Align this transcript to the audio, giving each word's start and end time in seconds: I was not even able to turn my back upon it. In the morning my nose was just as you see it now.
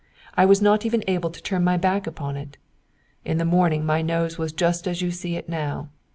I 0.33 0.45
was 0.45 0.63
not 0.63 0.83
even 0.83 1.03
able 1.07 1.29
to 1.29 1.43
turn 1.43 1.63
my 1.63 1.77
back 1.77 2.07
upon 2.07 2.35
it. 2.35 2.57
In 3.23 3.37
the 3.37 3.45
morning 3.45 3.85
my 3.85 4.01
nose 4.01 4.35
was 4.35 4.51
just 4.51 4.87
as 4.87 5.03
you 5.03 5.11
see 5.11 5.35
it 5.35 5.47
now. 5.47 5.89